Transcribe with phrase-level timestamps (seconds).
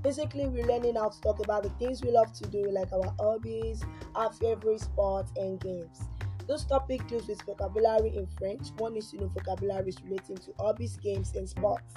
[0.00, 3.12] Basically, we're learning how to talk about the things we love to do, like our
[3.18, 3.80] hobbies,
[4.14, 6.02] our favorite sports, and games.
[6.46, 8.68] This topic deals with vocabulary in French.
[8.78, 11.94] One needs to know vocabularies relating to hobbies, games, and sports.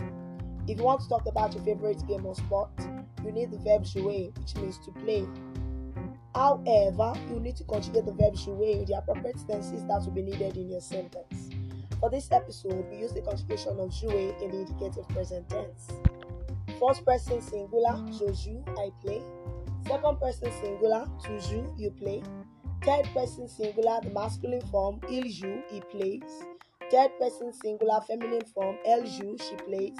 [0.67, 2.71] If you want to talk about your favorite game or sport,
[3.23, 5.27] you need the verb jouer, which means to play.
[6.35, 10.21] However, you need to conjugate the verb jouer with the appropriate tenses that will be
[10.21, 11.49] needed in your sentence.
[11.99, 15.87] For this episode, we use the conjugation of jouer in the indicative present tense.
[16.79, 19.21] First person singular, je joue, I play.
[19.85, 22.23] Second person singular, tu joues, you play.
[22.83, 26.45] Third person singular, the masculine form, il joue, he plays.
[26.89, 29.97] Third person singular, feminine form, elle joue, she plays.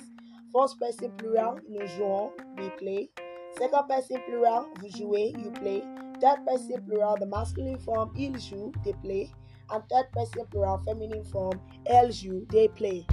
[0.55, 3.09] First person plural, nous jouons, we play.
[3.57, 5.83] Second person plural, vous jouez, you play.
[6.21, 9.31] Third person plural, the masculine form, il joue, they play.
[9.71, 13.05] And third person plural, feminine form, elle joue, they play.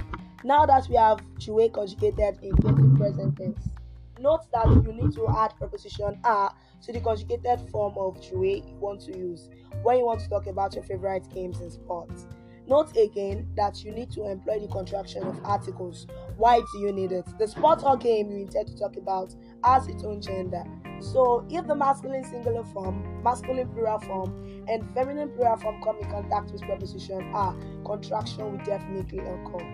[0.43, 3.69] Now that we have jouer conjugated in the present tense,
[4.19, 6.51] note that you need to add preposition a
[6.83, 9.49] to the conjugated form of jouer you want to use
[9.83, 12.25] when you want to talk about your favorite games and sports.
[12.67, 16.05] Note again that you need to employ the contraction of articles.
[16.35, 17.25] Why do you need it?
[17.39, 19.33] The sport or game you intend to talk about
[19.63, 20.65] has its own gender.
[20.99, 26.09] So, if the masculine singular form, masculine plural form, and feminine plural form come in
[26.11, 27.55] contact with preposition are,
[27.85, 29.65] contraction will definitely occur.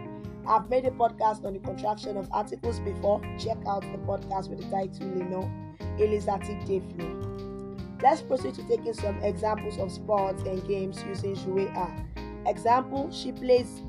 [0.48, 3.22] I've made a podcast on the contraction of articles before.
[3.40, 5.50] Check out the podcast with the title Lino
[5.98, 8.02] Elisatic Deflo.
[8.04, 12.13] Let's proceed to taking some examples of sports and games using jouer.
[12.46, 13.82] Example, she plays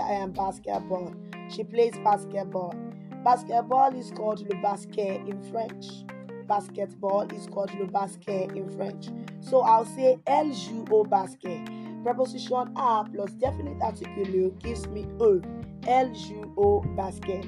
[0.00, 1.14] um, basketball.
[1.50, 2.74] She plays basketball.
[3.24, 5.86] Basketball is called le basket in French.
[6.46, 9.08] Basketball is called le basket in French.
[9.40, 11.60] So I'll say elle joue au basket.
[12.04, 15.40] Preposition a plus definite article le gives me e.
[15.86, 17.44] Elle joue au basket.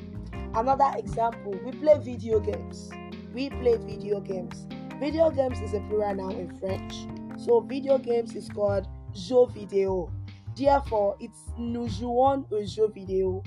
[0.55, 2.91] Another example, we play video games.
[3.33, 4.67] We play video games.
[5.01, 6.95] Video games is a plural noun in French.
[7.37, 10.11] So video games is called jeux vidéo.
[10.57, 13.43] Therefore, it's nous jouons au jeu vidéo.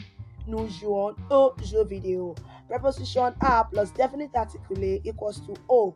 [0.46, 2.36] Nous jouons au jeu vidéo.
[2.68, 5.94] Preposition a plus definite article equals to o.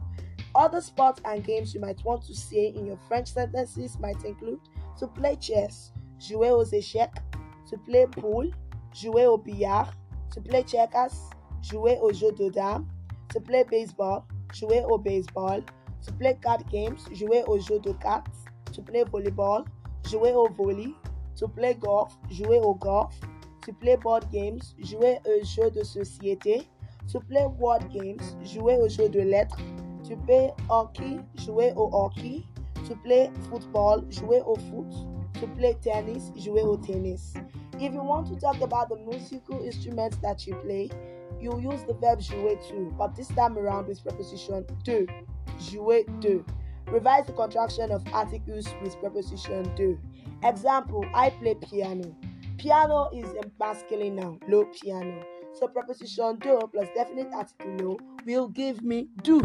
[0.55, 4.59] Other sports and games you might want to say in your French sentences might include
[4.99, 7.16] to play chess, jouer aux échecs,
[7.69, 8.51] to play pool,
[8.93, 9.93] jouer au billard,
[10.33, 11.13] to play checkers,
[11.61, 12.85] jouer au jeu de dames,
[13.29, 15.63] to play baseball, jouer au baseball,
[16.05, 18.28] to play card games, jouer au jeu de cartes,
[18.73, 19.63] to play volleyball,
[20.09, 20.93] jouer au volley,
[21.36, 23.19] to play golf, jouer au golf,
[23.66, 26.68] to play board games, jouer aux jeux de société,
[27.12, 29.59] to play word games, jouer aux jeux de lettres,
[30.08, 32.44] to play hockey, jouer au hockey,
[32.88, 34.91] to play football, jouer au foot,
[35.40, 37.34] to play tennis, jouer au tennis.
[37.80, 40.90] If you want to talk about the musical instruments that you play,
[41.40, 45.08] you use the verb jouer too, but this time around with preposition de.
[45.59, 46.44] Jouer de.
[46.88, 49.97] Revise the contraction of articles with preposition de.
[50.44, 52.16] Example, I play piano.
[52.57, 55.24] Piano is a masculine noun, low piano.
[55.53, 59.41] So preposition de plus definite article will give me do.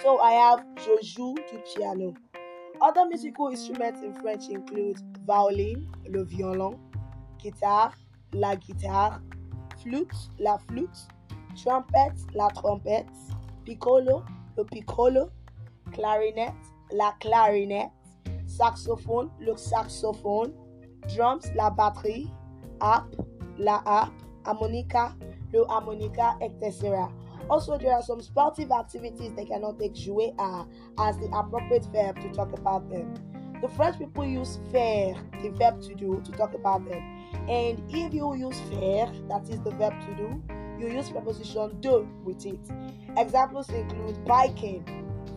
[0.00, 2.14] So I have je joue du piano.
[2.80, 6.78] Other musical instruments in French include violin, le violon,
[7.38, 7.92] guitare,
[8.32, 9.20] la guitare,
[9.82, 10.96] flute, la flute,
[11.54, 13.10] trumpet, la trompette,
[13.64, 14.24] piccolo,
[14.56, 15.30] le piccolo,
[15.92, 16.56] clarinette,
[16.92, 17.92] la clarinette,
[18.50, 20.52] saxophone, le saxophone,
[21.14, 22.30] drums, la batterie,
[22.80, 23.14] harp,
[23.58, 24.12] la harpe,
[24.44, 25.14] harmonica,
[25.52, 27.08] le harmonica, etc.
[27.48, 30.66] Also, there are some sportive activities they cannot take jouer à
[30.98, 33.12] as the appropriate verb to talk about them.
[33.60, 37.02] The French people use faire, the verb to do, to talk about them.
[37.48, 40.42] And if you use faire, that is the verb to do,
[40.78, 42.60] you use preposition de with it.
[43.18, 44.84] Examples include biking,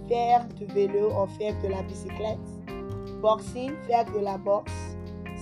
[0.07, 2.62] faire du vélo or faire de la bicyclette,
[3.23, 4.73] boxing, faire de la boxe,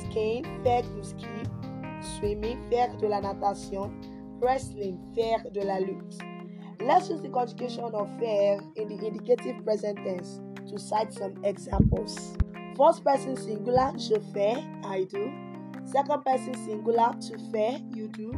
[0.03, 1.25] skiing, faire du ski,
[1.99, 3.91] swimming, faire de la natation,
[4.39, 6.19] wrestling, faire de la lutte.
[6.79, 10.39] Let's use the conjugation of faire in the indicative present tense
[10.69, 12.37] to cite some examples.
[12.77, 15.31] First person singular, je fais, I do.
[15.85, 18.31] Second person singular, tu fais, you do.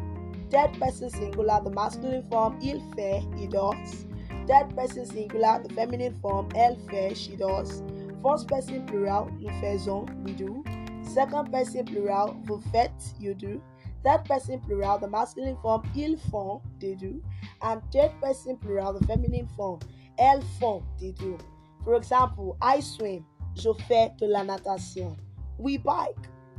[0.51, 4.05] Third person singular, the masculine form, il fait, he does.
[4.47, 7.83] Third person singular, the feminine form, elle fait, she does.
[8.23, 10.63] First person plural, nous faisons, we do.
[11.03, 13.61] Second person plural, vous faites, you do.
[14.05, 17.21] Third person plural, the masculine form, ils font, they do.
[17.61, 19.81] And third person plural, the feminine form,
[20.17, 21.37] elles font, they do.
[21.83, 23.25] For example, I swim,
[23.55, 25.17] je fais de la natation.
[25.57, 26.15] We bike,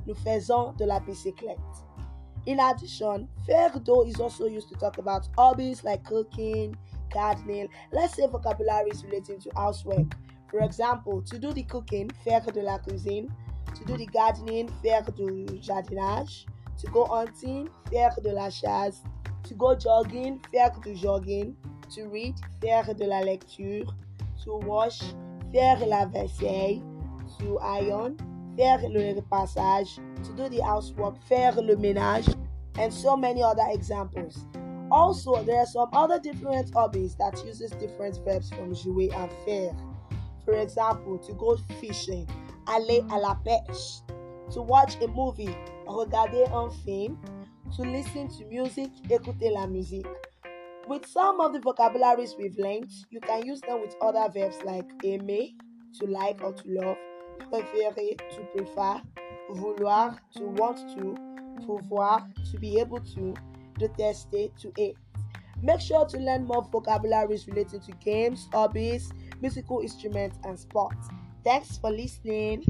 [0.06, 1.58] nous faisons de la bicyclette.
[2.46, 6.76] In addition, faire do is also used to talk about hobbies like cooking,
[7.11, 7.69] gardening.
[7.90, 10.14] Let's say vocabularies relating to housework.
[10.54, 13.28] For example, to do the cooking, faire de la cuisine.
[13.74, 16.46] To do the gardening, faire du jardinage.
[16.80, 19.02] To go hunting, faire de la chasse.
[19.48, 21.56] To go jogging, faire du jogging.
[21.96, 23.84] To read, faire de la lecture.
[24.44, 25.00] To wash,
[25.52, 26.80] faire la vaisselle.
[27.40, 28.16] To iron,
[28.56, 32.32] faire le repassage, to do the housework, faire le ménage,
[32.78, 34.46] and so many other examples.
[34.92, 39.74] Also, there are some other different hobbies that uses different verbs from jouer and faire.
[40.44, 42.26] For example, to go fishing,
[42.67, 44.02] aller à la pêche,
[44.52, 45.56] to watch a movie,
[45.87, 47.19] regarder un film,
[47.76, 50.06] to listen to music, écouter la musique.
[50.87, 54.85] With some of the vocabularies we've learned, you can use them with other verbs like
[55.02, 55.49] aimer,
[55.99, 56.97] to like or to love,
[57.50, 59.00] préférer, to prefer,
[59.50, 61.17] vouloir, to want to,
[61.67, 63.35] pouvoir, to be able to,
[63.79, 64.97] détester, to hate.
[65.62, 71.08] Make sure to learn more vocabularies related to games, hobbies, musical instruments, and sports.
[71.44, 72.64] Thanks for listening.